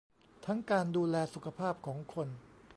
[0.45, 2.27] ทั้งการดูแลสุขภาพของคน